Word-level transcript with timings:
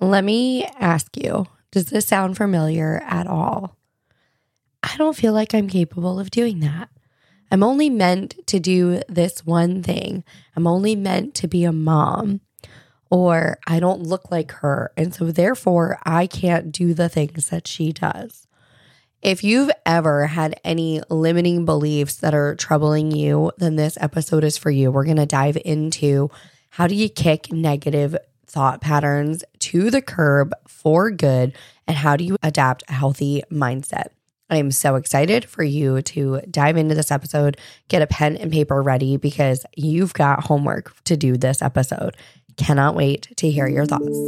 Let 0.00 0.24
me 0.24 0.64
ask 0.78 1.14
you 1.16 1.46
does 1.72 1.86
this 1.86 2.06
sound 2.06 2.36
familiar 2.36 3.00
at 3.06 3.26
all? 3.26 3.76
I 4.82 4.96
don't 4.96 5.16
feel 5.16 5.32
like 5.32 5.54
I'm 5.54 5.68
capable 5.68 6.18
of 6.18 6.30
doing 6.30 6.60
that. 6.60 6.88
I'm 7.52 7.62
only 7.62 7.90
meant 7.90 8.34
to 8.46 8.58
do 8.58 9.02
this 9.08 9.44
one 9.44 9.82
thing. 9.82 10.24
I'm 10.56 10.66
only 10.66 10.96
meant 10.96 11.34
to 11.36 11.48
be 11.48 11.64
a 11.64 11.72
mom, 11.72 12.40
or 13.10 13.58
I 13.66 13.78
don't 13.78 14.02
look 14.02 14.30
like 14.30 14.52
her. 14.52 14.92
And 14.96 15.14
so, 15.14 15.30
therefore, 15.30 15.98
I 16.04 16.26
can't 16.26 16.72
do 16.72 16.94
the 16.94 17.08
things 17.08 17.50
that 17.50 17.68
she 17.68 17.92
does. 17.92 18.46
If 19.20 19.44
you've 19.44 19.70
ever 19.84 20.26
had 20.26 20.58
any 20.64 21.02
limiting 21.10 21.66
beliefs 21.66 22.16
that 22.16 22.34
are 22.34 22.54
troubling 22.54 23.10
you, 23.10 23.52
then 23.58 23.76
this 23.76 23.98
episode 24.00 24.44
is 24.44 24.56
for 24.56 24.70
you. 24.70 24.90
We're 24.90 25.04
going 25.04 25.18
to 25.18 25.26
dive 25.26 25.58
into 25.64 26.30
how 26.70 26.86
do 26.86 26.94
you 26.94 27.08
kick 27.08 27.52
negative 27.52 28.16
thought 28.50 28.80
patterns 28.80 29.44
to 29.60 29.90
the 29.90 30.02
curb 30.02 30.52
for 30.66 31.10
good 31.10 31.56
and 31.86 31.96
how 31.96 32.16
do 32.16 32.24
you 32.24 32.36
adapt 32.42 32.82
a 32.88 32.92
healthy 32.92 33.42
mindset. 33.50 34.08
I 34.50 34.56
am 34.56 34.72
so 34.72 34.96
excited 34.96 35.44
for 35.44 35.62
you 35.62 36.02
to 36.02 36.40
dive 36.50 36.76
into 36.76 36.96
this 36.96 37.12
episode, 37.12 37.56
get 37.88 38.02
a 38.02 38.08
pen 38.08 38.36
and 38.36 38.50
paper 38.50 38.82
ready 38.82 39.16
because 39.16 39.64
you've 39.76 40.12
got 40.12 40.44
homework 40.44 40.92
to 41.04 41.16
do 41.16 41.36
this 41.36 41.62
episode. 41.62 42.16
Cannot 42.56 42.96
wait 42.96 43.28
to 43.36 43.48
hear 43.48 43.68
your 43.68 43.86
thoughts. 43.86 44.18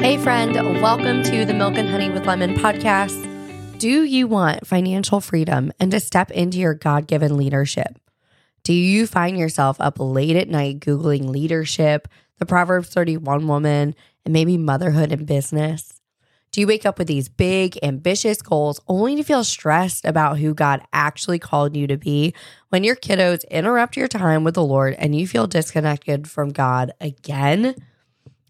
Hey, 0.00 0.16
friend, 0.16 0.54
welcome 0.80 1.22
to 1.24 1.44
the 1.44 1.52
Milk 1.52 1.76
and 1.76 1.88
Honey 1.88 2.08
with 2.08 2.26
Lemon 2.26 2.54
podcast. 2.54 3.78
Do 3.78 4.04
you 4.04 4.26
want 4.26 4.66
financial 4.66 5.20
freedom 5.20 5.72
and 5.78 5.90
to 5.90 6.00
step 6.00 6.30
into 6.30 6.58
your 6.58 6.74
God 6.74 7.06
given 7.06 7.36
leadership? 7.36 7.98
Do 8.66 8.72
you 8.72 9.06
find 9.06 9.38
yourself 9.38 9.76
up 9.78 10.00
late 10.00 10.34
at 10.34 10.48
night 10.48 10.80
Googling 10.80 11.28
leadership, 11.28 12.08
the 12.40 12.46
Proverbs 12.46 12.88
31 12.88 13.46
woman, 13.46 13.94
and 14.24 14.32
maybe 14.32 14.58
motherhood 14.58 15.12
and 15.12 15.24
business? 15.24 16.00
Do 16.50 16.60
you 16.60 16.66
wake 16.66 16.84
up 16.84 16.98
with 16.98 17.06
these 17.06 17.28
big, 17.28 17.78
ambitious 17.84 18.42
goals 18.42 18.80
only 18.88 19.14
to 19.14 19.22
feel 19.22 19.44
stressed 19.44 20.04
about 20.04 20.40
who 20.40 20.52
God 20.52 20.82
actually 20.92 21.38
called 21.38 21.76
you 21.76 21.86
to 21.86 21.96
be 21.96 22.34
when 22.70 22.82
your 22.82 22.96
kiddos 22.96 23.48
interrupt 23.52 23.96
your 23.96 24.08
time 24.08 24.42
with 24.42 24.54
the 24.54 24.64
Lord 24.64 24.96
and 24.98 25.14
you 25.14 25.28
feel 25.28 25.46
disconnected 25.46 26.28
from 26.28 26.48
God 26.48 26.90
again? 27.00 27.76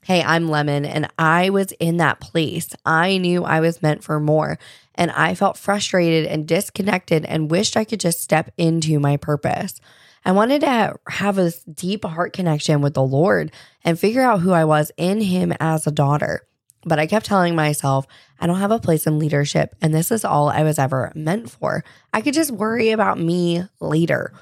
Hey, 0.02 0.22
I'm 0.22 0.48
Lemon, 0.48 0.86
and 0.86 1.10
I 1.18 1.50
was 1.50 1.72
in 1.72 1.98
that 1.98 2.20
place. 2.20 2.70
I 2.86 3.18
knew 3.18 3.44
I 3.44 3.60
was 3.60 3.82
meant 3.82 4.02
for 4.02 4.18
more, 4.18 4.58
and 4.94 5.10
I 5.10 5.34
felt 5.34 5.58
frustrated 5.58 6.24
and 6.24 6.48
disconnected 6.48 7.26
and 7.26 7.50
wished 7.50 7.76
I 7.76 7.84
could 7.84 8.00
just 8.00 8.22
step 8.22 8.50
into 8.56 8.98
my 8.98 9.18
purpose. 9.18 9.78
I 10.26 10.32
wanted 10.32 10.62
to 10.62 10.98
have 11.08 11.38
a 11.38 11.52
deep 11.72 12.04
heart 12.04 12.32
connection 12.32 12.80
with 12.80 12.94
the 12.94 13.02
Lord 13.02 13.52
and 13.84 13.96
figure 13.96 14.22
out 14.22 14.40
who 14.40 14.50
I 14.50 14.64
was 14.64 14.90
in 14.96 15.20
Him 15.20 15.52
as 15.60 15.86
a 15.86 15.92
daughter. 15.92 16.40
But 16.84 16.98
I 16.98 17.06
kept 17.06 17.26
telling 17.26 17.54
myself, 17.54 18.08
I 18.40 18.48
don't 18.48 18.58
have 18.58 18.72
a 18.72 18.80
place 18.80 19.06
in 19.06 19.20
leadership, 19.20 19.76
and 19.80 19.94
this 19.94 20.10
is 20.10 20.24
all 20.24 20.48
I 20.48 20.64
was 20.64 20.80
ever 20.80 21.12
meant 21.14 21.48
for. 21.48 21.84
I 22.12 22.22
could 22.22 22.34
just 22.34 22.50
worry 22.50 22.90
about 22.90 23.20
me 23.20 23.62
later. 23.78 24.32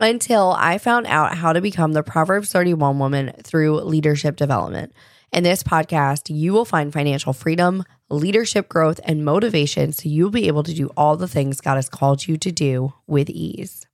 Until 0.00 0.50
I 0.50 0.78
found 0.78 1.06
out 1.06 1.36
how 1.36 1.52
to 1.52 1.60
become 1.60 1.92
the 1.92 2.02
Proverbs 2.02 2.50
31 2.50 2.98
woman 2.98 3.32
through 3.44 3.82
leadership 3.82 4.34
development. 4.34 4.92
In 5.30 5.44
this 5.44 5.62
podcast, 5.62 6.34
you 6.34 6.52
will 6.52 6.64
find 6.64 6.92
financial 6.92 7.32
freedom, 7.32 7.84
leadership 8.08 8.68
growth, 8.68 8.98
and 9.04 9.24
motivation 9.24 9.92
so 9.92 10.08
you'll 10.08 10.30
be 10.30 10.48
able 10.48 10.64
to 10.64 10.74
do 10.74 10.90
all 10.96 11.16
the 11.16 11.28
things 11.28 11.60
God 11.60 11.76
has 11.76 11.88
called 11.88 12.26
you 12.26 12.36
to 12.38 12.50
do 12.50 12.94
with 13.06 13.30
ease. 13.30 13.86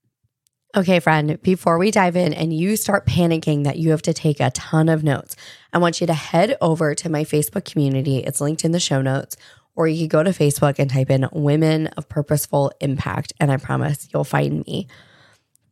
Okay, 0.77 1.01
friend, 1.01 1.41
before 1.41 1.79
we 1.79 1.91
dive 1.91 2.17
in 2.17 2.35
and 2.35 2.53
you 2.53 2.77
start 2.77 3.07
panicking 3.07 3.65
that 3.65 3.79
you 3.79 3.93
have 3.93 4.03
to 4.03 4.13
take 4.13 4.41
a 4.41 4.51
ton 4.51 4.91
of 4.91 5.03
notes, 5.03 5.35
I 5.73 5.79
want 5.79 6.03
you 6.03 6.07
to 6.07 6.13
head 6.13 6.59
over 6.61 6.95
to 6.97 7.09
my 7.09 7.25
Facebook 7.25 7.65
community. 7.65 8.19
It's 8.19 8.43
linked 8.43 8.63
in 8.63 8.73
the 8.73 8.79
show 8.79 9.01
notes, 9.01 9.39
or 9.75 9.89
you 9.89 10.05
could 10.05 10.11
go 10.11 10.23
to 10.23 10.33
Facebook 10.33 10.79
and 10.79 10.91
type 10.91 11.09
in 11.09 11.31
Women 11.33 11.87
of 11.97 12.11
Purposeful 12.11 12.73
Impact, 12.81 13.33
and 13.41 13.51
I 13.51 13.57
promise 13.57 14.11
you'll 14.13 14.25
find 14.25 14.67
me. 14.67 14.87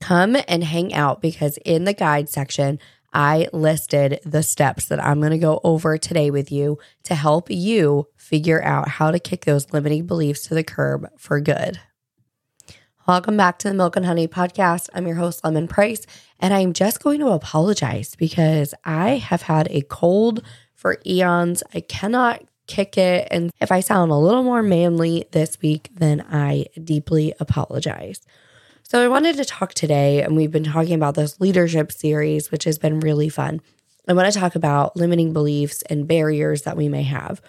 Come 0.00 0.38
and 0.48 0.64
hang 0.64 0.94
out 0.94 1.20
because 1.20 1.58
in 1.66 1.84
the 1.84 1.92
guide 1.92 2.30
section, 2.30 2.78
I 3.12 3.48
listed 3.52 4.20
the 4.24 4.42
steps 4.42 4.86
that 4.86 5.04
I'm 5.04 5.20
going 5.20 5.32
to 5.32 5.38
go 5.38 5.60
over 5.64 5.98
today 5.98 6.30
with 6.30 6.50
you 6.50 6.78
to 7.02 7.14
help 7.14 7.50
you 7.50 8.08
figure 8.16 8.64
out 8.64 8.88
how 8.88 9.10
to 9.10 9.18
kick 9.18 9.44
those 9.44 9.70
limiting 9.70 10.06
beliefs 10.06 10.46
to 10.46 10.54
the 10.54 10.64
curb 10.64 11.10
for 11.18 11.42
good. 11.42 11.78
Welcome 13.06 13.36
back 13.36 13.58
to 13.58 13.68
the 13.68 13.74
Milk 13.74 13.96
and 13.96 14.06
Honey 14.06 14.26
podcast. 14.26 14.88
I'm 14.94 15.06
your 15.06 15.16
host, 15.16 15.44
Lemon 15.44 15.68
Price, 15.68 16.06
and 16.40 16.54
I'm 16.54 16.72
just 16.72 17.02
going 17.02 17.20
to 17.20 17.28
apologize 17.28 18.16
because 18.16 18.72
I 18.82 19.16
have 19.16 19.42
had 19.42 19.68
a 19.70 19.82
cold 19.82 20.42
for 20.72 20.98
eons. 21.04 21.62
I 21.74 21.80
cannot 21.80 22.42
kick 22.66 22.96
it. 22.96 23.28
And 23.30 23.52
if 23.60 23.70
I 23.70 23.80
sound 23.80 24.10
a 24.10 24.16
little 24.16 24.42
more 24.42 24.62
manly 24.62 25.26
this 25.32 25.60
week, 25.60 25.90
then 25.94 26.24
I 26.30 26.64
deeply 26.82 27.34
apologize. 27.40 28.22
So, 28.84 29.04
I 29.04 29.08
wanted 29.08 29.36
to 29.36 29.44
talk 29.44 29.74
today, 29.74 30.22
and 30.22 30.34
we've 30.34 30.50
been 30.50 30.64
talking 30.64 30.94
about 30.94 31.14
this 31.14 31.38
leadership 31.38 31.92
series, 31.92 32.50
which 32.50 32.64
has 32.64 32.78
been 32.78 33.00
really 33.00 33.28
fun. 33.28 33.60
I 34.08 34.14
want 34.14 34.32
to 34.32 34.40
talk 34.40 34.54
about 34.54 34.96
limiting 34.96 35.34
beliefs 35.34 35.82
and 35.90 36.08
barriers 36.08 36.62
that 36.62 36.78
we 36.78 36.88
may 36.88 37.02
have. 37.02 37.42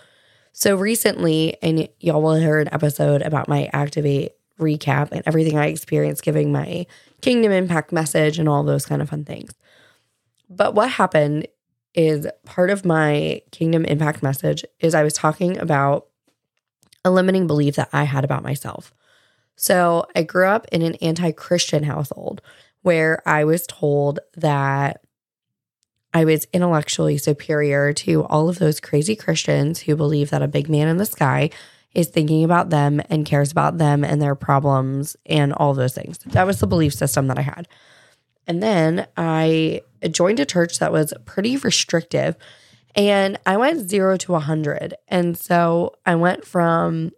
So, 0.51 0.75
recently, 0.75 1.55
and 1.61 1.87
y'all 2.01 2.21
will 2.21 2.35
hear 2.35 2.59
an 2.59 2.73
episode 2.73 3.21
about 3.21 3.47
my 3.47 3.69
Activate 3.71 4.33
recap 4.59 5.11
and 5.11 5.23
everything 5.25 5.57
I 5.57 5.67
experienced 5.67 6.23
giving 6.23 6.51
my 6.51 6.85
kingdom 7.21 7.51
impact 7.51 7.91
message 7.91 8.39
and 8.39 8.47
all 8.47 8.63
those 8.63 8.85
kind 8.85 9.01
of 9.01 9.09
fun 9.09 9.25
things. 9.25 9.53
But 10.49 10.75
what 10.75 10.91
happened 10.91 11.47
is 11.93 12.27
part 12.45 12.69
of 12.69 12.85
my 12.85 13.41
kingdom 13.51 13.85
impact 13.85 14.21
message 14.21 14.65
is 14.79 14.93
I 14.93 15.03
was 15.03 15.13
talking 15.13 15.57
about 15.57 16.07
a 17.03 17.11
limiting 17.11 17.47
belief 17.47 17.75
that 17.75 17.89
I 17.93 18.03
had 18.03 18.23
about 18.23 18.43
myself. 18.43 18.93
So 19.55 20.05
I 20.15 20.23
grew 20.23 20.47
up 20.47 20.67
in 20.71 20.81
an 20.81 20.95
anti 20.95 21.31
Christian 21.31 21.83
household 21.83 22.41
where 22.81 23.27
I 23.27 23.45
was 23.45 23.65
told 23.65 24.19
that 24.35 25.01
I 26.13 26.25
was 26.25 26.47
intellectually 26.53 27.17
superior 27.17 27.93
to 27.93 28.23
all 28.25 28.47
of 28.47 28.59
those 28.59 28.79
crazy 28.79 29.15
Christians 29.15 29.81
who 29.81 29.95
believe 29.95 30.29
that 30.29 30.41
a 30.41 30.47
big 30.47 30.69
man 30.69 30.87
in 30.87 30.97
the 30.97 31.05
sky 31.05 31.49
is 31.95 32.09
thinking 32.09 32.43
about 32.43 32.69
them 32.69 33.01
and 33.09 33.25
cares 33.25 33.51
about 33.51 33.77
them 33.77 34.03
and 34.03 34.21
their 34.21 34.35
problems 34.35 35.15
and 35.25 35.53
all 35.53 35.73
those 35.73 35.95
things. 35.95 36.19
That 36.19 36.45
was 36.45 36.59
the 36.59 36.67
belief 36.67 36.93
system 36.93 37.27
that 37.27 37.39
I 37.39 37.43
had. 37.43 37.67
And 38.45 38.61
then 38.61 39.07
I 39.17 39.81
joined 40.11 40.39
a 40.39 40.45
church 40.45 40.77
that 40.79 40.91
was 40.91 41.13
pretty 41.25 41.57
restrictive 41.57 42.35
and 42.95 43.39
I 43.45 43.57
went 43.57 43.89
zero 43.89 44.17
to 44.17 44.33
100. 44.33 44.93
And 45.07 45.37
so 45.37 45.95
I 46.05 46.15
went 46.15 46.45
from 46.45 47.11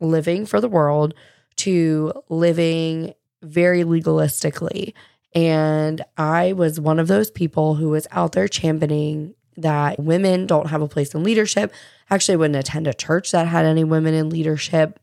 living 0.00 0.46
for 0.46 0.60
the 0.60 0.68
world 0.68 1.14
to 1.56 2.12
living 2.28 3.14
very 3.42 3.84
legalistically. 3.84 4.94
And 5.34 6.04
I 6.16 6.52
was 6.52 6.78
one 6.78 6.98
of 6.98 7.08
those 7.08 7.30
people 7.30 7.74
who 7.74 7.88
was 7.88 8.06
out 8.10 8.32
there 8.32 8.48
championing 8.48 9.34
that 9.56 9.98
women 9.98 10.46
don't 10.46 10.70
have 10.70 10.82
a 10.82 10.88
place 10.88 11.14
in 11.14 11.22
leadership. 11.22 11.72
Actually, 12.10 12.34
I 12.34 12.36
wouldn't 12.36 12.68
attend 12.68 12.86
a 12.86 12.94
church 12.94 13.30
that 13.32 13.48
had 13.48 13.64
any 13.64 13.84
women 13.84 14.14
in 14.14 14.30
leadership. 14.30 14.98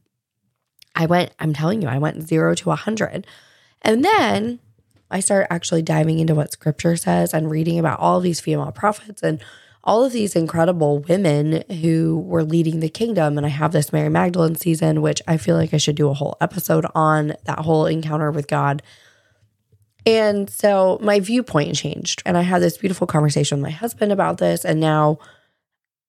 I 0.96 1.06
went, 1.06 1.32
I'm 1.40 1.54
telling 1.54 1.82
you, 1.82 1.88
I 1.88 1.98
went 1.98 2.24
zero 2.24 2.56
to 2.56 2.70
a 2.70 2.72
100. 2.72 3.26
And 3.82 4.04
then 4.04 4.60
I 5.12 5.20
started 5.20 5.52
actually 5.52 5.82
diving 5.82 6.20
into 6.20 6.36
what 6.36 6.52
scripture 6.52 6.96
says 6.96 7.34
and 7.34 7.50
reading 7.50 7.80
about 7.80 8.00
all 8.00 8.20
these 8.20 8.40
female 8.40 8.72
prophets 8.72 9.24
and 9.24 9.42
all 9.84 10.04
of 10.04 10.12
these 10.12 10.36
incredible 10.36 11.00
women 11.00 11.64
who 11.82 12.20
were 12.28 12.44
leading 12.44 12.80
the 12.80 12.90
kingdom. 12.90 13.38
And 13.38 13.46
I 13.46 13.50
have 13.50 13.72
this 13.72 13.94
Mary 13.94 14.10
Magdalene 14.10 14.56
season, 14.56 15.02
which 15.02 15.22
I 15.28 15.38
feel 15.38 15.56
like 15.56 15.74
I 15.74 15.78
should 15.78 15.96
do 15.96 16.10
a 16.10 16.14
whole 16.14 16.38
episode 16.42 16.86
on 16.94 17.34
that 17.46 17.60
whole 17.60 17.86
encounter 17.86 18.30
with 18.30 18.48
God. 18.48 18.84
And 20.06 20.50
so 20.50 20.98
my 21.02 21.20
viewpoint 21.20 21.76
changed. 21.76 22.24
And 22.26 22.38
I 22.38 22.42
had 22.42 22.62
this 22.62 22.78
beautiful 22.78 23.08
conversation 23.08 23.58
with 23.58 23.64
my 23.64 23.76
husband 23.76 24.12
about 24.12 24.38
this. 24.38 24.66
And 24.66 24.80
now 24.80 25.20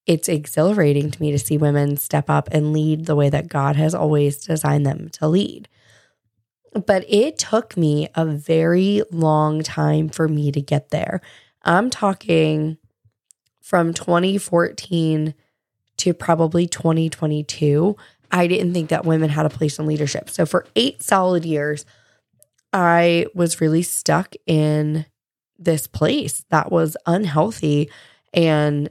it's 0.06 0.28
exhilarating 0.28 1.10
to 1.10 1.20
me 1.20 1.30
to 1.32 1.38
see 1.38 1.58
women 1.58 1.96
step 1.96 2.30
up 2.30 2.48
and 2.52 2.72
lead 2.72 3.06
the 3.06 3.16
way 3.16 3.28
that 3.28 3.48
God 3.48 3.76
has 3.76 3.94
always 3.94 4.38
designed 4.38 4.86
them 4.86 5.08
to 5.10 5.28
lead. 5.28 5.68
But 6.86 7.04
it 7.08 7.38
took 7.38 7.76
me 7.76 8.08
a 8.14 8.24
very 8.24 9.02
long 9.10 9.62
time 9.62 10.08
for 10.08 10.28
me 10.28 10.52
to 10.52 10.60
get 10.60 10.90
there. 10.90 11.20
I'm 11.62 11.90
talking 11.90 12.78
from 13.60 13.92
2014 13.92 15.34
to 15.98 16.14
probably 16.14 16.66
2022. 16.66 17.96
I 18.32 18.46
didn't 18.46 18.72
think 18.72 18.90
that 18.90 19.04
women 19.04 19.30
had 19.30 19.46
a 19.46 19.50
place 19.50 19.78
in 19.78 19.86
leadership. 19.86 20.30
So 20.30 20.46
for 20.46 20.66
eight 20.76 21.02
solid 21.02 21.44
years, 21.44 21.84
I 22.72 23.26
was 23.34 23.60
really 23.60 23.82
stuck 23.82 24.34
in 24.46 25.06
this 25.58 25.86
place 25.86 26.44
that 26.50 26.72
was 26.72 26.96
unhealthy 27.06 27.90
and 28.32 28.88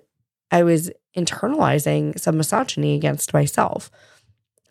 I 0.51 0.63
was 0.63 0.91
internalizing 1.15 2.19
some 2.19 2.37
misogyny 2.37 2.95
against 2.95 3.33
myself. 3.33 3.89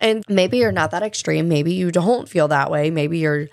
And 0.00 0.24
maybe 0.28 0.58
you're 0.58 0.72
not 0.72 0.92
that 0.92 1.02
extreme. 1.02 1.48
Maybe 1.48 1.72
you 1.72 1.90
don't 1.90 2.28
feel 2.28 2.48
that 2.48 2.70
way. 2.70 2.90
Maybe 2.90 3.18
you're 3.18 3.48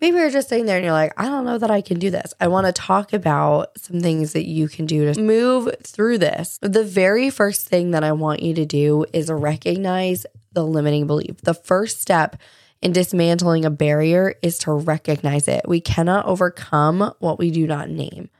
maybe 0.00 0.16
you're 0.18 0.30
just 0.30 0.48
sitting 0.48 0.66
there 0.66 0.76
and 0.76 0.84
you're 0.84 0.92
like, 0.92 1.12
I 1.16 1.26
don't 1.26 1.44
know 1.44 1.58
that 1.58 1.70
I 1.70 1.80
can 1.80 1.98
do 1.98 2.10
this. 2.10 2.32
I 2.40 2.46
want 2.48 2.66
to 2.66 2.72
talk 2.72 3.12
about 3.12 3.76
some 3.78 4.00
things 4.00 4.32
that 4.32 4.46
you 4.46 4.68
can 4.68 4.86
do 4.86 5.12
to 5.12 5.20
move 5.20 5.74
through 5.82 6.18
this. 6.18 6.58
The 6.62 6.84
very 6.84 7.30
first 7.30 7.68
thing 7.68 7.90
that 7.90 8.04
I 8.04 8.12
want 8.12 8.42
you 8.42 8.54
to 8.54 8.64
do 8.66 9.06
is 9.12 9.28
recognize 9.30 10.24
the 10.52 10.64
limiting 10.64 11.06
belief. 11.08 11.40
The 11.42 11.54
first 11.54 12.00
step 12.00 12.36
in 12.80 12.92
dismantling 12.92 13.64
a 13.64 13.70
barrier 13.70 14.34
is 14.42 14.58
to 14.58 14.72
recognize 14.72 15.48
it. 15.48 15.62
We 15.66 15.80
cannot 15.80 16.26
overcome 16.26 17.12
what 17.18 17.38
we 17.38 17.50
do 17.50 17.66
not 17.66 17.90
name. 17.90 18.30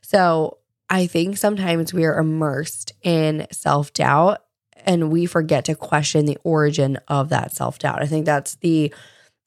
So 0.00 0.58
I 0.88 1.06
think 1.06 1.36
sometimes 1.36 1.92
we 1.92 2.04
are 2.04 2.18
immersed 2.18 2.92
in 3.02 3.46
self 3.50 3.92
doubt 3.92 4.42
and 4.86 5.10
we 5.10 5.26
forget 5.26 5.64
to 5.66 5.74
question 5.74 6.24
the 6.24 6.38
origin 6.44 6.98
of 7.08 7.28
that 7.30 7.52
self 7.52 7.78
doubt. 7.78 8.02
I 8.02 8.06
think 8.06 8.24
that's 8.24 8.54
the 8.56 8.92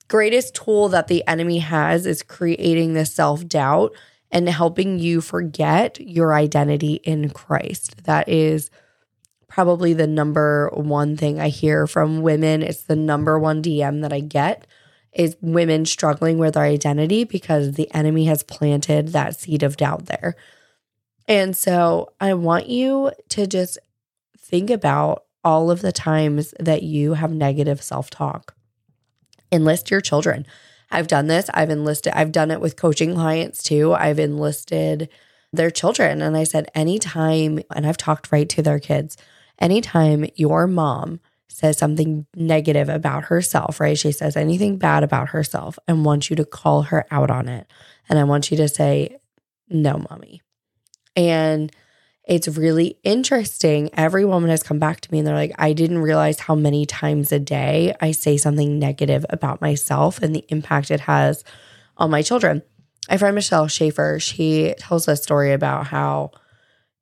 greatest 0.07 0.53
tool 0.53 0.89
that 0.89 1.07
the 1.07 1.25
enemy 1.27 1.59
has 1.59 2.05
is 2.05 2.21
creating 2.21 2.93
this 2.93 3.13
self 3.13 3.47
doubt 3.47 3.93
and 4.31 4.47
helping 4.47 4.99
you 4.99 5.21
forget 5.21 5.99
your 5.99 6.33
identity 6.33 6.95
in 7.03 7.29
Christ. 7.29 8.03
That 8.03 8.29
is 8.29 8.69
probably 9.51 9.93
the 9.93 10.07
number 10.07 10.71
one 10.73 11.17
thing 11.17 11.37
I 11.37 11.49
hear 11.49 11.85
from 11.85 12.21
women. 12.21 12.63
It's 12.63 12.83
the 12.83 12.95
number 12.95 13.37
one 13.37 13.61
DM 13.61 14.01
that 14.01 14.13
I 14.13 14.21
get 14.21 14.65
is 15.11 15.35
women 15.41 15.85
struggling 15.85 16.37
with 16.37 16.53
their 16.53 16.63
identity 16.63 17.25
because 17.25 17.73
the 17.73 17.93
enemy 17.93 18.25
has 18.25 18.43
planted 18.43 19.09
that 19.09 19.37
seed 19.37 19.61
of 19.61 19.75
doubt 19.75 20.05
there. 20.05 20.37
And 21.27 21.55
so 21.55 22.13
I 22.21 22.33
want 22.33 22.67
you 22.67 23.11
to 23.29 23.45
just 23.45 23.77
think 24.39 24.69
about 24.69 25.25
all 25.43 25.69
of 25.69 25.81
the 25.81 25.91
times 25.91 26.53
that 26.57 26.83
you 26.83 27.15
have 27.15 27.33
negative 27.33 27.81
self 27.81 28.09
talk. 28.09 28.55
Enlist 29.51 29.91
your 29.91 29.99
children. 29.99 30.45
I've 30.89 31.07
done 31.07 31.27
this. 31.27 31.49
I've 31.53 31.69
enlisted, 31.69 32.13
I've 32.15 32.31
done 32.31 32.51
it 32.51 32.61
with 32.61 32.77
coaching 32.77 33.15
clients 33.15 33.63
too. 33.63 33.93
I've 33.93 34.19
enlisted 34.19 35.09
their 35.51 35.71
children. 35.71 36.21
And 36.21 36.37
I 36.37 36.45
said, 36.45 36.71
anytime, 36.73 37.59
and 37.75 37.85
I've 37.85 37.97
talked 37.97 38.31
right 38.31 38.47
to 38.47 38.61
their 38.61 38.79
kids, 38.79 39.17
anytime 39.59 40.25
your 40.35 40.67
mom 40.67 41.19
says 41.47 41.77
something 41.77 42.25
negative 42.35 42.89
about 42.89 43.25
herself, 43.25 43.79
right? 43.79 43.97
She 43.97 44.11
says 44.11 44.37
anything 44.37 44.77
bad 44.77 45.03
about 45.03 45.29
herself 45.29 45.77
and 45.87 46.05
wants 46.05 46.29
you 46.29 46.35
to 46.37 46.45
call 46.45 46.83
her 46.83 47.05
out 47.11 47.29
on 47.29 47.49
it. 47.49 47.67
And 48.09 48.17
I 48.17 48.23
want 48.23 48.51
you 48.51 48.57
to 48.57 48.67
say, 48.67 49.17
no, 49.69 49.97
mommy. 50.09 50.41
And 51.15 51.71
it's 52.23 52.47
really 52.47 52.97
interesting. 53.03 53.89
Every 53.93 54.25
woman 54.25 54.49
has 54.49 54.63
come 54.63 54.79
back 54.79 55.01
to 55.01 55.11
me 55.11 55.19
and 55.19 55.27
they're 55.27 55.35
like, 55.35 55.53
I 55.57 55.73
didn't 55.73 55.99
realize 55.99 56.39
how 56.39 56.55
many 56.55 56.85
times 56.85 57.31
a 57.31 57.39
day 57.39 57.93
I 57.99 58.11
say 58.11 58.37
something 58.37 58.79
negative 58.79 59.25
about 59.29 59.61
myself 59.61 60.19
and 60.21 60.33
the 60.33 60.45
impact 60.49 60.91
it 60.91 61.01
has 61.01 61.43
on 61.97 62.11
my 62.11 62.21
children. 62.21 62.61
My 63.09 63.17
friend 63.17 63.35
Michelle 63.35 63.67
Schaefer, 63.67 64.19
she 64.19 64.73
tells 64.77 65.07
a 65.07 65.17
story 65.17 65.51
about 65.51 65.87
how 65.87 66.31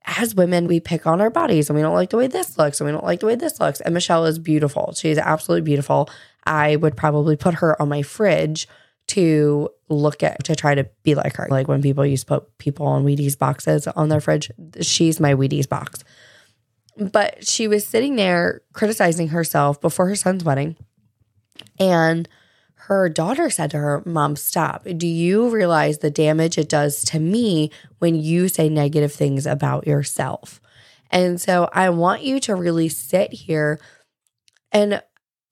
as 0.05 0.35
women, 0.35 0.67
we 0.67 0.79
pick 0.79 1.05
on 1.05 1.21
our 1.21 1.29
bodies 1.29 1.69
and 1.69 1.75
we 1.75 1.81
don't 1.81 1.93
like 1.93 2.09
the 2.09 2.17
way 2.17 2.27
this 2.27 2.57
looks 2.57 2.79
and 2.79 2.85
we 2.85 2.91
don't 2.91 3.03
like 3.03 3.19
the 3.19 3.25
way 3.25 3.35
this 3.35 3.59
looks. 3.59 3.81
And 3.81 3.93
Michelle 3.93 4.25
is 4.25 4.39
beautiful. 4.39 4.93
She's 4.95 5.17
absolutely 5.17 5.65
beautiful. 5.65 6.09
I 6.45 6.77
would 6.77 6.95
probably 6.95 7.35
put 7.35 7.55
her 7.55 7.79
on 7.81 7.89
my 7.89 8.01
fridge 8.01 8.67
to 9.07 9.69
look 9.89 10.21
at 10.23 10.43
to 10.45 10.55
try 10.55 10.75
to 10.75 10.87
be 11.03 11.15
like 11.15 11.35
her. 11.35 11.47
Like 11.49 11.67
when 11.67 11.81
people 11.81 12.05
used 12.05 12.27
to 12.27 12.39
put 12.39 12.57
people 12.59 12.85
on 12.85 13.03
Wheaties 13.03 13.37
boxes 13.37 13.87
on 13.87 14.09
their 14.09 14.21
fridge, 14.21 14.51
she's 14.81 15.19
my 15.19 15.33
Wheaties 15.33 15.67
box. 15.67 16.03
But 16.97 17.47
she 17.47 17.67
was 17.67 17.85
sitting 17.85 18.15
there 18.15 18.61
criticizing 18.73 19.29
herself 19.29 19.81
before 19.81 20.07
her 20.07 20.15
son's 20.15 20.43
wedding. 20.43 20.75
And 21.79 22.27
her 22.83 23.09
daughter 23.09 23.49
said 23.49 23.71
to 23.71 23.77
her, 23.77 24.01
Mom, 24.05 24.35
stop. 24.35 24.83
Do 24.83 25.05
you 25.05 25.49
realize 25.49 25.99
the 25.99 26.09
damage 26.09 26.57
it 26.57 26.69
does 26.69 27.03
to 27.05 27.19
me 27.19 27.71
when 27.99 28.15
you 28.15 28.47
say 28.47 28.69
negative 28.69 29.11
things 29.11 29.45
about 29.45 29.85
yourself? 29.85 30.61
And 31.11 31.41
so 31.41 31.69
I 31.73 31.89
want 31.89 32.23
you 32.23 32.39
to 32.41 32.55
really 32.55 32.89
sit 32.89 33.33
here 33.33 33.79
and 34.71 35.03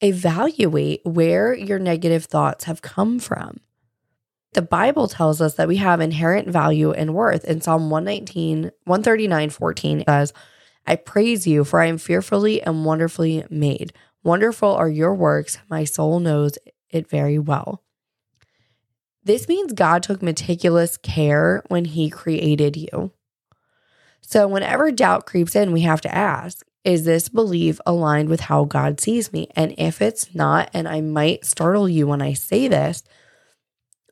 evaluate 0.01 1.01
where 1.03 1.53
your 1.53 1.79
negative 1.79 2.25
thoughts 2.25 2.63
have 2.63 2.81
come 2.81 3.19
from. 3.19 3.59
The 4.53 4.61
Bible 4.61 5.07
tells 5.07 5.41
us 5.41 5.55
that 5.55 5.67
we 5.67 5.77
have 5.77 5.99
inherent 5.99 6.47
value 6.47 6.91
and 6.91 7.13
worth. 7.13 7.43
In 7.45 7.61
Psalm 7.61 7.89
119, 7.89 8.71
139, 8.85 9.49
14 9.49 10.03
says, 10.07 10.33
I 10.85 10.95
praise 10.95 11.45
you, 11.45 11.63
for 11.63 11.81
I 11.81 11.87
am 11.87 11.97
fearfully 11.97 12.61
and 12.61 12.85
wonderfully 12.85 13.43
made. 13.49 13.91
Wonderful 14.23 14.73
are 14.73 14.89
your 14.89 15.13
works. 15.13 15.59
My 15.69 15.83
soul 15.83 16.19
knows 16.19 16.57
it 16.89 17.09
very 17.09 17.39
well. 17.39 17.83
This 19.23 19.47
means 19.47 19.73
God 19.73 20.03
took 20.03 20.21
meticulous 20.21 20.97
care 20.97 21.63
when 21.67 21.85
He 21.85 22.09
created 22.09 22.77
you. 22.77 23.11
So, 24.21 24.47
whenever 24.47 24.91
doubt 24.91 25.25
creeps 25.25 25.55
in, 25.55 25.71
we 25.71 25.81
have 25.81 26.01
to 26.01 26.15
ask 26.15 26.65
Is 26.83 27.03
this 27.03 27.27
belief 27.27 27.79
aligned 27.85 28.29
with 28.29 28.41
how 28.41 28.65
God 28.65 29.01
sees 29.01 29.33
me? 29.33 29.49
And 29.55 29.73
if 29.77 30.01
it's 30.01 30.33
not, 30.33 30.69
and 30.73 30.87
I 30.87 31.01
might 31.01 31.45
startle 31.45 31.89
you 31.89 32.07
when 32.07 32.21
I 32.21 32.33
say 32.33 32.67
this, 32.67 33.03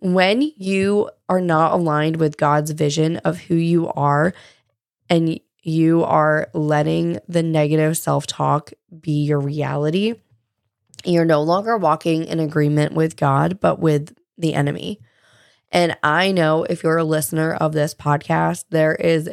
when 0.01 0.51
you 0.57 1.10
are 1.30 1.42
not 1.42 1.74
aligned 1.74 2.18
with 2.18 2.38
God's 2.38 2.72
vision 2.72 3.18
of 3.18 3.39
who 3.39 3.56
you 3.56 3.88
are 3.89 4.33
and 5.10 5.39
you 5.63 6.04
are 6.04 6.50
letting 6.54 7.19
the 7.27 7.42
negative 7.42 7.98
self 7.98 8.27
talk 8.27 8.74
be 9.00 9.24
your 9.24 9.39
reality, 9.39 10.16
you're 11.13 11.25
no 11.25 11.42
longer 11.42 11.78
walking 11.78 12.25
in 12.25 12.40
agreement 12.40 12.94
with 12.94 13.16
God, 13.16 13.60
but 13.60 13.80
with 13.80 14.16
the 14.38 14.54
enemy. 14.54 15.00
And 15.72 15.98
I 16.04 16.31
know 16.31 16.63
if 16.63 16.84
you're 16.84 16.98
a 16.98 17.04
listener 17.04 17.54
of 17.54 17.74
this 17.74 17.94
podcast, 17.94 18.66
there 18.69 18.96
is 18.96 19.30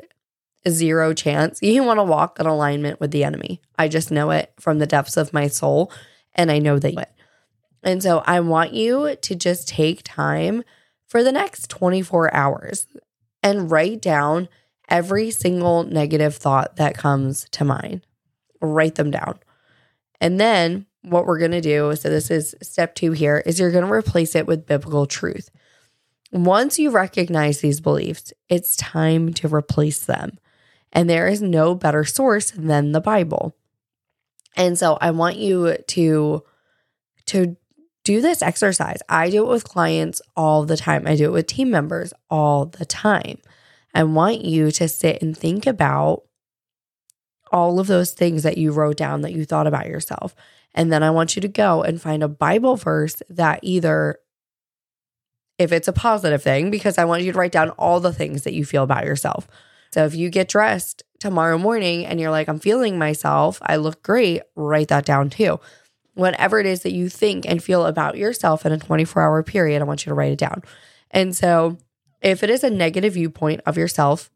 zero 0.68 1.12
chance 1.12 1.58
you 1.62 1.82
want 1.82 1.98
to 1.98 2.04
walk 2.04 2.38
in 2.38 2.46
alignment 2.46 3.00
with 3.00 3.10
the 3.10 3.24
enemy. 3.24 3.60
I 3.78 3.88
just 3.88 4.10
know 4.10 4.30
it 4.30 4.52
from 4.58 4.78
the 4.78 4.86
depths 4.86 5.16
of 5.16 5.32
my 5.32 5.48
soul. 5.48 5.92
And 6.34 6.50
I 6.50 6.58
know 6.58 6.78
that. 6.78 7.14
And 7.82 8.02
so 8.02 8.22
I 8.26 8.40
want 8.40 8.72
you 8.72 9.16
to 9.16 9.34
just 9.34 9.68
take 9.68 10.02
time 10.02 10.62
for 11.06 11.22
the 11.22 11.32
next 11.32 11.68
24 11.68 12.34
hours 12.34 12.86
and 13.42 13.70
write 13.70 14.00
down 14.00 14.48
every 14.88 15.30
single 15.30 15.82
negative 15.82 16.36
thought 16.36 16.76
that 16.76 16.96
comes 16.96 17.46
to 17.50 17.64
mind. 17.64 18.06
Write 18.60 18.94
them 18.94 19.10
down. 19.10 19.38
And 20.20 20.40
then 20.40 20.86
what 21.02 21.26
we're 21.26 21.38
going 21.38 21.50
to 21.52 21.60
do, 21.60 21.94
so 21.96 22.08
this 22.08 22.30
is 22.30 22.54
step 22.62 22.94
two 22.94 23.12
here, 23.12 23.42
is 23.44 23.58
you're 23.58 23.72
going 23.72 23.84
to 23.84 23.92
replace 23.92 24.34
it 24.34 24.46
with 24.46 24.66
biblical 24.66 25.06
truth. 25.06 25.50
Once 26.32 26.78
you 26.78 26.90
recognize 26.90 27.60
these 27.60 27.80
beliefs, 27.80 28.32
it's 28.48 28.76
time 28.76 29.32
to 29.34 29.52
replace 29.52 30.04
them. 30.04 30.38
And 30.92 31.08
there 31.08 31.26
is 31.26 31.42
no 31.42 31.74
better 31.74 32.04
source 32.04 32.50
than 32.52 32.92
the 32.92 33.00
Bible. 33.00 33.54
And 34.56 34.78
so 34.78 34.98
I 35.00 35.10
want 35.10 35.36
you 35.36 35.76
to 35.76 36.42
to 37.26 37.56
do 38.04 38.20
this 38.20 38.42
exercise. 38.42 38.98
I 39.08 39.30
do 39.30 39.44
it 39.44 39.48
with 39.48 39.64
clients 39.64 40.20
all 40.36 40.64
the 40.64 40.76
time. 40.76 41.06
I 41.06 41.16
do 41.16 41.26
it 41.26 41.32
with 41.32 41.46
team 41.46 41.70
members 41.70 42.12
all 42.28 42.66
the 42.66 42.84
time. 42.84 43.38
I 43.94 44.04
want 44.04 44.44
you 44.44 44.70
to 44.72 44.88
sit 44.88 45.22
and 45.22 45.36
think 45.36 45.66
about 45.66 46.24
all 47.52 47.78
of 47.78 47.86
those 47.86 48.12
things 48.12 48.42
that 48.42 48.58
you 48.58 48.72
wrote 48.72 48.96
down 48.96 49.20
that 49.20 49.32
you 49.32 49.44
thought 49.44 49.66
about 49.66 49.86
yourself 49.86 50.34
and 50.74 50.92
then 50.92 51.02
I 51.02 51.10
want 51.10 51.36
you 51.36 51.42
to 51.42 51.48
go 51.48 51.82
and 51.82 52.00
find 52.00 52.22
a 52.22 52.28
Bible 52.28 52.76
verse 52.76 53.22
that 53.28 53.60
either, 53.62 54.18
if 55.58 55.72
it's 55.72 55.88
a 55.88 55.92
positive 55.92 56.42
thing, 56.42 56.70
because 56.70 56.98
I 56.98 57.04
want 57.04 57.22
you 57.22 57.32
to 57.32 57.38
write 57.38 57.52
down 57.52 57.70
all 57.70 58.00
the 58.00 58.12
things 58.12 58.44
that 58.44 58.54
you 58.54 58.64
feel 58.64 58.82
about 58.82 59.04
yourself. 59.04 59.46
So 59.92 60.04
if 60.04 60.14
you 60.14 60.30
get 60.30 60.48
dressed 60.48 61.02
tomorrow 61.20 61.58
morning 61.58 62.06
and 62.06 62.18
you're 62.18 62.30
like, 62.30 62.48
I'm 62.48 62.58
feeling 62.58 62.98
myself, 62.98 63.58
I 63.62 63.76
look 63.76 64.02
great, 64.02 64.42
write 64.56 64.88
that 64.88 65.04
down 65.04 65.28
too. 65.28 65.60
Whatever 66.14 66.58
it 66.58 66.66
is 66.66 66.82
that 66.82 66.92
you 66.92 67.08
think 67.08 67.46
and 67.46 67.62
feel 67.62 67.86
about 67.86 68.16
yourself 68.16 68.64
in 68.64 68.72
a 68.72 68.78
24 68.78 69.22
hour 69.22 69.42
period, 69.42 69.82
I 69.82 69.84
want 69.84 70.04
you 70.04 70.10
to 70.10 70.14
write 70.14 70.32
it 70.32 70.38
down. 70.38 70.62
And 71.10 71.36
so 71.36 71.76
if 72.22 72.42
it 72.42 72.50
is 72.50 72.64
a 72.64 72.70
negative 72.70 73.14
viewpoint 73.14 73.60
of 73.66 73.76
yourself, 73.76 74.30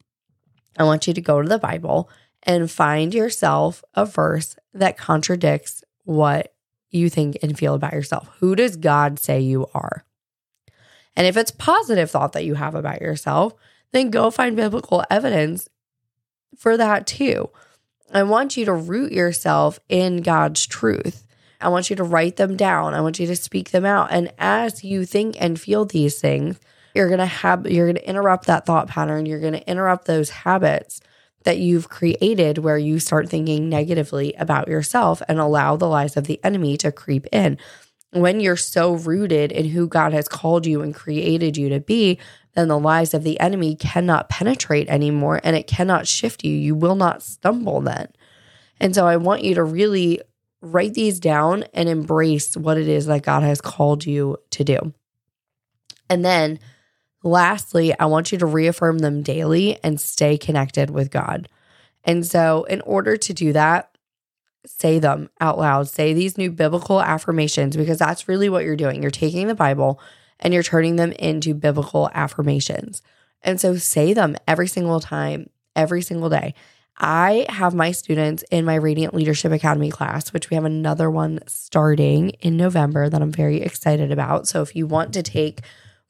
I 0.78 0.84
want 0.84 1.06
you 1.06 1.14
to 1.14 1.20
go 1.20 1.40
to 1.40 1.48
the 1.48 1.58
Bible 1.58 2.10
and 2.42 2.70
find 2.70 3.14
yourself 3.14 3.82
a 3.94 4.04
verse 4.04 4.56
that 4.74 4.98
contradicts 4.98 5.82
what 6.06 6.54
you 6.90 7.10
think 7.10 7.36
and 7.42 7.58
feel 7.58 7.74
about 7.74 7.92
yourself. 7.92 8.28
Who 8.38 8.56
does 8.56 8.76
God 8.76 9.18
say 9.18 9.40
you 9.40 9.66
are? 9.74 10.04
And 11.14 11.26
if 11.26 11.36
it's 11.36 11.50
positive 11.50 12.10
thought 12.10 12.32
that 12.32 12.44
you 12.44 12.54
have 12.54 12.74
about 12.74 13.00
yourself, 13.00 13.54
then 13.92 14.10
go 14.10 14.30
find 14.30 14.56
biblical 14.56 15.04
evidence 15.10 15.68
for 16.56 16.76
that 16.76 17.06
too. 17.06 17.50
I 18.12 18.22
want 18.22 18.56
you 18.56 18.64
to 18.66 18.72
root 18.72 19.12
yourself 19.12 19.80
in 19.88 20.22
God's 20.22 20.66
truth. 20.66 21.26
I 21.60 21.68
want 21.68 21.90
you 21.90 21.96
to 21.96 22.04
write 22.04 22.36
them 22.36 22.56
down. 22.56 22.94
I 22.94 23.00
want 23.00 23.18
you 23.18 23.26
to 23.26 23.36
speak 23.36 23.70
them 23.70 23.84
out. 23.84 24.08
And 24.12 24.32
as 24.38 24.84
you 24.84 25.04
think 25.04 25.36
and 25.40 25.60
feel 25.60 25.84
these 25.84 26.20
things, 26.20 26.60
you're 26.94 27.08
going 27.08 27.18
to 27.18 27.26
have 27.26 27.68
you're 27.70 27.86
going 27.86 27.96
to 27.96 28.08
interrupt 28.08 28.46
that 28.46 28.64
thought 28.64 28.88
pattern. 28.88 29.26
You're 29.26 29.40
going 29.40 29.54
to 29.54 29.68
interrupt 29.68 30.06
those 30.06 30.30
habits 30.30 31.00
that 31.46 31.58
you've 31.58 31.88
created 31.88 32.58
where 32.58 32.76
you 32.76 32.98
start 32.98 33.28
thinking 33.28 33.68
negatively 33.68 34.34
about 34.34 34.68
yourself 34.68 35.22
and 35.28 35.38
allow 35.38 35.76
the 35.76 35.88
lies 35.88 36.16
of 36.16 36.26
the 36.26 36.38
enemy 36.44 36.76
to 36.76 36.92
creep 36.92 37.26
in. 37.32 37.56
when 38.12 38.40
you're 38.40 38.56
so 38.56 38.94
rooted 38.94 39.52
in 39.52 39.66
who 39.66 39.86
God 39.86 40.12
has 40.12 40.26
called 40.28 40.64
you 40.64 40.80
and 40.80 40.94
created 40.94 41.56
you 41.56 41.68
to 41.68 41.80
be, 41.80 42.18
then 42.54 42.68
the 42.68 42.78
lies 42.78 43.12
of 43.12 43.24
the 43.24 43.38
enemy 43.40 43.76
cannot 43.76 44.30
penetrate 44.30 44.88
anymore 44.88 45.40
and 45.44 45.54
it 45.54 45.66
cannot 45.66 46.06
shift 46.06 46.42
you. 46.42 46.54
You 46.54 46.74
will 46.74 46.94
not 46.94 47.22
stumble 47.22 47.80
then. 47.82 48.08
And 48.80 48.94
so 48.94 49.06
I 49.06 49.18
want 49.18 49.42
you 49.42 49.54
to 49.56 49.64
really 49.64 50.20
write 50.62 50.94
these 50.94 51.20
down 51.20 51.64
and 51.74 51.88
embrace 51.88 52.56
what 52.56 52.78
it 52.78 52.88
is 52.88 53.06
that 53.06 53.22
God 53.22 53.42
has 53.42 53.60
called 53.60 54.06
you 54.06 54.38
to 54.50 54.64
do. 54.64 54.94
And 56.08 56.24
then 56.24 56.58
lastly, 57.22 57.98
I 57.98 58.06
want 58.06 58.32
you 58.32 58.38
to 58.38 58.46
reaffirm 58.46 58.98
them 58.98 59.22
daily 59.22 59.78
and 59.82 60.00
stay 60.00 60.38
connected 60.38 60.90
with 60.90 61.10
God. 61.10 61.48
And 62.04 62.24
so, 62.24 62.64
in 62.64 62.80
order 62.82 63.16
to 63.16 63.32
do 63.32 63.52
that, 63.52 63.96
say 64.66 64.98
them 64.98 65.30
out 65.40 65.58
loud. 65.58 65.88
Say 65.88 66.12
these 66.12 66.38
new 66.38 66.50
biblical 66.50 67.00
affirmations 67.00 67.76
because 67.76 67.98
that's 67.98 68.28
really 68.28 68.48
what 68.48 68.64
you're 68.64 68.76
doing. 68.76 69.02
You're 69.02 69.10
taking 69.10 69.46
the 69.46 69.54
Bible 69.54 70.00
and 70.40 70.52
you're 70.52 70.62
turning 70.62 70.96
them 70.96 71.12
into 71.12 71.54
biblical 71.54 72.10
affirmations. 72.12 73.02
And 73.42 73.60
so 73.60 73.76
say 73.76 74.12
them 74.12 74.36
every 74.46 74.68
single 74.68 75.00
time, 75.00 75.50
every 75.74 76.02
single 76.02 76.28
day. 76.28 76.54
I 76.98 77.46
have 77.50 77.74
my 77.74 77.92
students 77.92 78.42
in 78.50 78.64
my 78.64 78.76
Radiant 78.76 79.14
Leadership 79.14 79.52
Academy 79.52 79.90
class, 79.90 80.32
which 80.32 80.48
we 80.48 80.54
have 80.54 80.64
another 80.64 81.10
one 81.10 81.40
starting 81.46 82.30
in 82.40 82.56
November 82.56 83.10
that 83.10 83.20
I'm 83.20 83.32
very 83.32 83.60
excited 83.60 84.10
about. 84.10 84.48
So 84.48 84.62
if 84.62 84.74
you 84.74 84.86
want 84.86 85.12
to 85.14 85.22
take 85.22 85.60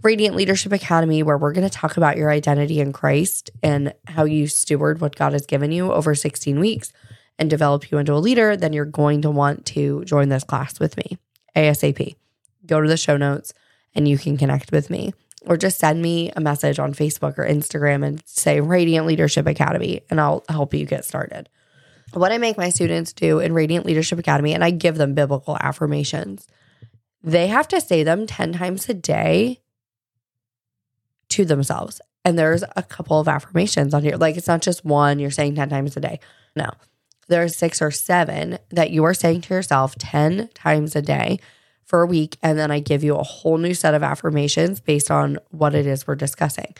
Radiant 0.02 0.36
Leadership 0.36 0.72
Academy, 0.72 1.22
where 1.22 1.38
we're 1.38 1.52
going 1.52 1.68
to 1.68 1.74
talk 1.74 1.96
about 1.96 2.16
your 2.16 2.30
identity 2.30 2.80
in 2.80 2.92
Christ 2.92 3.50
and 3.62 3.94
how 4.06 4.24
you 4.24 4.46
steward 4.46 5.00
what 5.00 5.16
God 5.16 5.32
has 5.32 5.46
given 5.46 5.72
you 5.72 5.90
over 5.92 6.14
16 6.14 6.60
weeks 6.60 6.92
and 7.38 7.48
develop 7.48 7.90
you 7.90 7.98
into 7.98 8.12
a 8.12 8.20
leader, 8.20 8.56
then 8.56 8.72
you're 8.72 8.84
going 8.84 9.22
to 9.22 9.30
want 9.30 9.64
to 9.66 10.04
join 10.04 10.28
this 10.28 10.44
class 10.44 10.78
with 10.78 10.96
me 10.96 11.18
ASAP. 11.54 12.14
Go 12.66 12.80
to 12.80 12.88
the 12.88 12.96
show 12.96 13.16
notes 13.16 13.54
and 13.94 14.06
you 14.06 14.18
can 14.18 14.36
connect 14.36 14.70
with 14.70 14.90
me. 14.90 15.14
Or 15.46 15.56
just 15.56 15.78
send 15.78 16.02
me 16.02 16.30
a 16.32 16.40
message 16.40 16.78
on 16.78 16.92
Facebook 16.92 17.38
or 17.38 17.46
Instagram 17.46 18.04
and 18.04 18.22
say 18.26 18.60
Radiant 18.60 19.06
Leadership 19.06 19.46
Academy, 19.46 20.02
and 20.10 20.20
I'll 20.20 20.44
help 20.48 20.74
you 20.74 20.84
get 20.84 21.04
started. 21.04 21.48
What 22.12 22.32
I 22.32 22.38
make 22.38 22.58
my 22.58 22.68
students 22.68 23.12
do 23.12 23.38
in 23.38 23.54
Radiant 23.54 23.86
Leadership 23.86 24.18
Academy, 24.18 24.54
and 24.54 24.64
I 24.64 24.70
give 24.70 24.96
them 24.96 25.14
biblical 25.14 25.56
affirmations, 25.60 26.48
they 27.22 27.46
have 27.46 27.68
to 27.68 27.80
say 27.80 28.02
them 28.02 28.26
10 28.26 28.54
times 28.54 28.88
a 28.88 28.94
day 28.94 29.60
to 31.30 31.44
themselves. 31.44 32.00
And 32.24 32.38
there's 32.38 32.64
a 32.74 32.82
couple 32.82 33.20
of 33.20 33.28
affirmations 33.28 33.94
on 33.94 34.02
here. 34.02 34.16
Like 34.16 34.36
it's 34.36 34.48
not 34.48 34.62
just 34.62 34.84
one 34.84 35.18
you're 35.18 35.30
saying 35.30 35.54
10 35.54 35.68
times 35.68 35.96
a 35.96 36.00
day. 36.00 36.20
No, 36.56 36.70
there 37.28 37.42
are 37.42 37.48
six 37.48 37.80
or 37.80 37.90
seven 37.90 38.58
that 38.70 38.90
you 38.90 39.04
are 39.04 39.14
saying 39.14 39.42
to 39.42 39.54
yourself 39.54 39.96
10 39.96 40.48
times 40.54 40.96
a 40.96 41.02
day 41.02 41.38
for 41.84 42.02
a 42.02 42.06
week. 42.06 42.36
And 42.42 42.58
then 42.58 42.70
I 42.70 42.80
give 42.80 43.04
you 43.04 43.16
a 43.16 43.22
whole 43.22 43.58
new 43.58 43.74
set 43.74 43.94
of 43.94 44.02
affirmations 44.02 44.80
based 44.80 45.10
on 45.10 45.38
what 45.50 45.74
it 45.74 45.86
is 45.86 46.06
we're 46.06 46.16
discussing. 46.16 46.74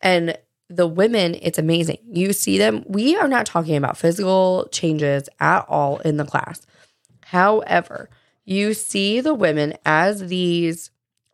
And 0.00 0.38
the 0.68 0.86
women, 0.86 1.36
it's 1.42 1.58
amazing. 1.58 1.98
You 2.06 2.32
see 2.32 2.58
them. 2.58 2.84
We 2.86 3.16
are 3.16 3.28
not 3.28 3.46
talking 3.46 3.76
about 3.76 3.96
physical 3.96 4.68
changes 4.72 5.28
at 5.38 5.66
all 5.68 5.98
in 5.98 6.16
the 6.16 6.24
class. 6.24 6.62
However, 7.24 8.08
you 8.44 8.74
see 8.74 9.20
the 9.20 9.34
women 9.34 9.74
as 9.84 10.28
these 10.28 10.90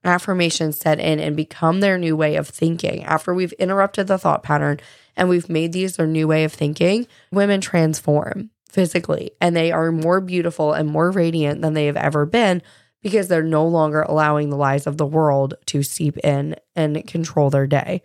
affirmations 0.08 0.78
set 0.78 0.98
in 0.98 1.20
and 1.20 1.36
become 1.36 1.80
their 1.80 1.98
new 1.98 2.16
way 2.16 2.36
of 2.36 2.48
thinking. 2.48 3.04
After 3.04 3.32
we've 3.32 3.52
interrupted 3.52 4.06
the 4.06 4.18
thought 4.18 4.42
pattern 4.42 4.80
and 5.16 5.28
we've 5.28 5.48
made 5.48 5.72
these 5.72 5.96
their 5.96 6.06
new 6.06 6.26
way 6.26 6.44
of 6.44 6.52
thinking, 6.52 7.06
women 7.30 7.60
transform 7.60 8.50
physically 8.68 9.30
and 9.40 9.56
they 9.56 9.72
are 9.72 9.92
more 9.92 10.20
beautiful 10.20 10.72
and 10.72 10.88
more 10.88 11.10
radiant 11.10 11.62
than 11.62 11.74
they 11.74 11.86
have 11.86 11.96
ever 11.96 12.26
been 12.26 12.62
because 13.02 13.28
they're 13.28 13.42
no 13.42 13.66
longer 13.66 14.02
allowing 14.02 14.50
the 14.50 14.56
lies 14.56 14.86
of 14.86 14.96
the 14.96 15.06
world 15.06 15.54
to 15.66 15.82
seep 15.82 16.18
in 16.18 16.56
and 16.74 17.06
control 17.06 17.50
their 17.50 17.66
day. 17.66 18.02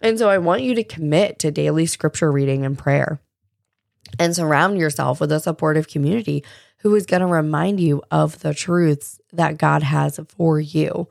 And 0.00 0.18
so 0.18 0.30
I 0.30 0.38
want 0.38 0.62
you 0.62 0.74
to 0.76 0.84
commit 0.84 1.38
to 1.40 1.50
daily 1.50 1.86
scripture 1.86 2.30
reading 2.30 2.64
and 2.64 2.78
prayer 2.78 3.20
and 4.18 4.34
surround 4.34 4.78
yourself 4.78 5.20
with 5.20 5.32
a 5.32 5.40
supportive 5.40 5.88
community 5.88 6.44
who 6.78 6.94
is 6.94 7.06
going 7.06 7.20
to 7.20 7.26
remind 7.26 7.80
you 7.80 8.02
of 8.10 8.40
the 8.40 8.54
truths 8.54 9.20
that 9.32 9.58
God 9.58 9.82
has 9.82 10.20
for 10.28 10.60
you. 10.60 11.08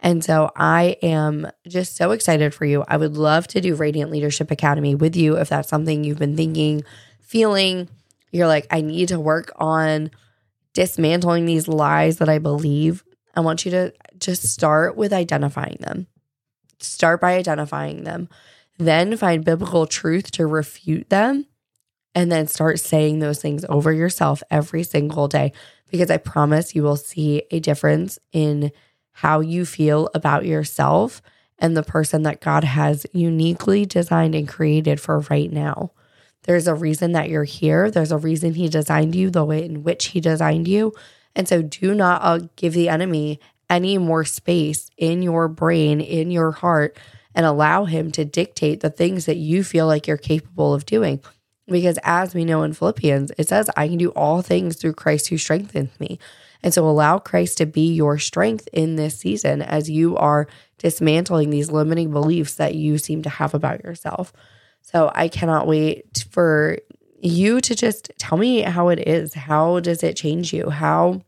And 0.00 0.24
so 0.24 0.50
I 0.54 0.96
am 1.02 1.50
just 1.66 1.96
so 1.96 2.12
excited 2.12 2.54
for 2.54 2.64
you. 2.64 2.84
I 2.86 2.96
would 2.96 3.16
love 3.16 3.48
to 3.48 3.60
do 3.60 3.74
Radiant 3.74 4.12
Leadership 4.12 4.50
Academy 4.50 4.94
with 4.94 5.16
you 5.16 5.36
if 5.36 5.48
that's 5.48 5.68
something 5.68 6.04
you've 6.04 6.20
been 6.20 6.36
thinking, 6.36 6.84
feeling. 7.20 7.88
You're 8.30 8.46
like, 8.46 8.66
I 8.70 8.80
need 8.80 9.08
to 9.08 9.18
work 9.18 9.50
on 9.56 10.10
dismantling 10.72 11.46
these 11.46 11.66
lies 11.66 12.18
that 12.18 12.28
I 12.28 12.38
believe. 12.38 13.02
I 13.34 13.40
want 13.40 13.64
you 13.64 13.72
to 13.72 13.92
just 14.18 14.44
start 14.44 14.96
with 14.96 15.12
identifying 15.12 15.78
them. 15.80 16.06
Start 16.78 17.20
by 17.20 17.34
identifying 17.34 18.04
them, 18.04 18.28
then 18.78 19.16
find 19.16 19.44
biblical 19.44 19.86
truth 19.86 20.30
to 20.32 20.46
refute 20.46 21.10
them 21.10 21.46
and 22.18 22.32
then 22.32 22.48
start 22.48 22.80
saying 22.80 23.20
those 23.20 23.40
things 23.40 23.64
over 23.68 23.92
yourself 23.92 24.42
every 24.50 24.82
single 24.82 25.28
day 25.28 25.52
because 25.88 26.10
I 26.10 26.16
promise 26.16 26.74
you 26.74 26.82
will 26.82 26.96
see 26.96 27.44
a 27.52 27.60
difference 27.60 28.18
in 28.32 28.72
how 29.12 29.38
you 29.38 29.64
feel 29.64 30.10
about 30.14 30.44
yourself 30.44 31.22
and 31.60 31.76
the 31.76 31.84
person 31.84 32.24
that 32.24 32.40
God 32.40 32.64
has 32.64 33.06
uniquely 33.12 33.86
designed 33.86 34.34
and 34.34 34.48
created 34.48 35.00
for 35.00 35.20
right 35.30 35.52
now. 35.52 35.92
There's 36.42 36.66
a 36.66 36.74
reason 36.74 37.12
that 37.12 37.28
you're 37.28 37.44
here. 37.44 37.88
There's 37.88 38.10
a 38.10 38.18
reason 38.18 38.54
He 38.54 38.68
designed 38.68 39.14
you 39.14 39.30
the 39.30 39.44
way 39.44 39.64
in 39.64 39.84
which 39.84 40.06
He 40.06 40.20
designed 40.20 40.66
you. 40.66 40.94
And 41.36 41.46
so 41.46 41.62
do 41.62 41.94
not 41.94 42.20
uh, 42.24 42.48
give 42.56 42.72
the 42.72 42.88
enemy 42.88 43.38
any 43.70 43.96
more 43.96 44.24
space 44.24 44.90
in 44.96 45.22
your 45.22 45.46
brain, 45.46 46.00
in 46.00 46.32
your 46.32 46.50
heart, 46.50 46.98
and 47.32 47.46
allow 47.46 47.84
him 47.84 48.10
to 48.10 48.24
dictate 48.24 48.80
the 48.80 48.90
things 48.90 49.26
that 49.26 49.36
you 49.36 49.62
feel 49.62 49.86
like 49.86 50.08
you're 50.08 50.16
capable 50.16 50.74
of 50.74 50.84
doing. 50.84 51.20
Because 51.68 51.98
as 52.02 52.34
we 52.34 52.44
know 52.44 52.62
in 52.62 52.72
Philippians, 52.72 53.32
it 53.36 53.48
says, 53.48 53.70
I 53.76 53.88
can 53.88 53.98
do 53.98 54.08
all 54.10 54.42
things 54.42 54.76
through 54.76 54.94
Christ 54.94 55.28
who 55.28 55.38
strengthens 55.38 55.98
me. 56.00 56.18
And 56.62 56.74
so 56.74 56.88
allow 56.88 57.18
Christ 57.18 57.58
to 57.58 57.66
be 57.66 57.92
your 57.92 58.18
strength 58.18 58.68
in 58.72 58.96
this 58.96 59.18
season 59.18 59.62
as 59.62 59.88
you 59.88 60.16
are 60.16 60.48
dismantling 60.78 61.50
these 61.50 61.70
limiting 61.70 62.10
beliefs 62.10 62.54
that 62.54 62.74
you 62.74 62.98
seem 62.98 63.22
to 63.22 63.30
have 63.30 63.54
about 63.54 63.84
yourself. 63.84 64.32
So 64.82 65.12
I 65.14 65.28
cannot 65.28 65.66
wait 65.66 66.26
for 66.30 66.78
you 67.20 67.60
to 67.60 67.74
just 67.74 68.10
tell 68.18 68.38
me 68.38 68.62
how 68.62 68.88
it 68.88 69.06
is. 69.06 69.34
How 69.34 69.80
does 69.80 70.02
it 70.02 70.16
change 70.16 70.52
you? 70.52 70.70
How 70.70 71.22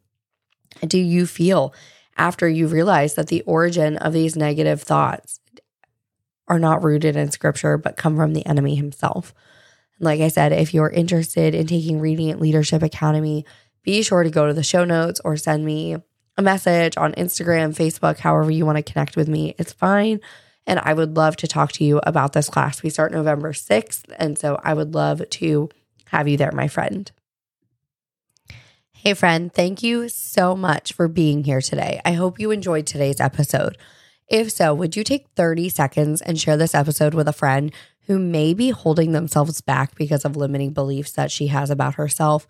do 0.86 0.98
you 0.98 1.26
feel 1.26 1.74
after 2.16 2.48
you 2.48 2.66
realize 2.66 3.14
that 3.14 3.26
the 3.26 3.42
origin 3.42 3.96
of 3.98 4.12
these 4.12 4.36
negative 4.36 4.82
thoughts 4.82 5.40
are 6.48 6.58
not 6.58 6.82
rooted 6.82 7.16
in 7.16 7.30
scripture, 7.30 7.76
but 7.76 7.96
come 7.96 8.16
from 8.16 8.32
the 8.32 8.46
enemy 8.46 8.74
himself? 8.76 9.34
Like 10.00 10.20
I 10.20 10.28
said, 10.28 10.52
if 10.52 10.74
you're 10.74 10.90
interested 10.90 11.54
in 11.54 11.66
taking 11.66 12.00
Radiant 12.00 12.40
Leadership 12.40 12.82
Academy, 12.82 13.44
be 13.82 14.02
sure 14.02 14.22
to 14.22 14.30
go 14.30 14.46
to 14.46 14.54
the 14.54 14.62
show 14.62 14.84
notes 14.84 15.20
or 15.24 15.36
send 15.36 15.64
me 15.64 15.96
a 16.36 16.42
message 16.42 16.96
on 16.96 17.12
Instagram, 17.12 17.76
Facebook, 17.76 18.18
however 18.18 18.50
you 18.50 18.64
want 18.64 18.76
to 18.76 18.92
connect 18.92 19.16
with 19.16 19.28
me. 19.28 19.54
It's 19.58 19.72
fine. 19.72 20.20
And 20.66 20.80
I 20.82 20.94
would 20.94 21.16
love 21.16 21.36
to 21.36 21.46
talk 21.46 21.72
to 21.72 21.84
you 21.84 22.00
about 22.04 22.32
this 22.32 22.48
class. 22.48 22.82
We 22.82 22.90
start 22.90 23.12
November 23.12 23.52
6th. 23.52 24.04
And 24.18 24.38
so 24.38 24.58
I 24.64 24.74
would 24.74 24.94
love 24.94 25.22
to 25.28 25.68
have 26.06 26.28
you 26.28 26.36
there, 26.36 26.52
my 26.52 26.68
friend. 26.68 27.10
Hey, 28.92 29.14
friend, 29.14 29.52
thank 29.52 29.82
you 29.82 30.08
so 30.08 30.54
much 30.54 30.92
for 30.92 31.08
being 31.08 31.44
here 31.44 31.60
today. 31.62 32.00
I 32.04 32.12
hope 32.12 32.38
you 32.38 32.50
enjoyed 32.50 32.86
today's 32.86 33.20
episode. 33.20 33.78
If 34.28 34.52
so, 34.52 34.74
would 34.74 34.94
you 34.94 35.04
take 35.04 35.26
30 35.36 35.70
seconds 35.70 36.20
and 36.20 36.38
share 36.38 36.56
this 36.56 36.74
episode 36.74 37.14
with 37.14 37.26
a 37.26 37.32
friend 37.32 37.72
who 38.10 38.18
may 38.18 38.54
be 38.54 38.70
holding 38.70 39.12
themselves 39.12 39.60
back 39.60 39.94
because 39.94 40.24
of 40.24 40.36
limiting 40.36 40.72
beliefs 40.72 41.12
that 41.12 41.30
she 41.30 41.46
has 41.46 41.70
about 41.70 41.94
herself. 41.94 42.44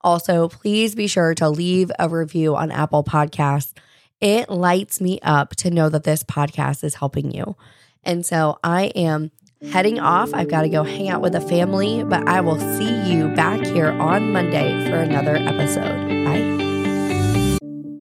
Also, 0.00 0.48
please 0.48 0.94
be 0.94 1.06
sure 1.06 1.34
to 1.34 1.50
leave 1.50 1.92
a 1.98 2.08
review 2.08 2.56
on 2.56 2.70
Apple 2.70 3.04
Podcasts. 3.04 3.74
It 4.22 4.48
lights 4.48 5.02
me 5.02 5.18
up 5.20 5.54
to 5.56 5.70
know 5.70 5.90
that 5.90 6.04
this 6.04 6.24
podcast 6.24 6.82
is 6.82 6.94
helping 6.94 7.30
you. 7.30 7.56
And 8.02 8.24
so 8.24 8.58
I 8.64 8.84
am 8.94 9.32
heading 9.70 10.00
off. 10.00 10.32
I've 10.32 10.48
got 10.48 10.62
to 10.62 10.70
go 10.70 10.82
hang 10.82 11.10
out 11.10 11.20
with 11.20 11.34
the 11.34 11.42
family, 11.42 12.02
but 12.04 12.26
I 12.26 12.40
will 12.40 12.58
see 12.58 13.12
you 13.12 13.28
back 13.34 13.60
here 13.66 13.90
on 13.90 14.32
Monday 14.32 14.88
for 14.88 14.96
another 14.96 15.36
episode. 15.36 16.24
Bye. 16.24 16.61